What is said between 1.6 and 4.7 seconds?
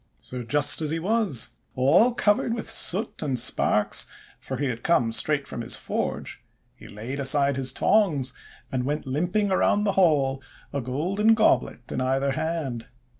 all covered with soot and sparks, for he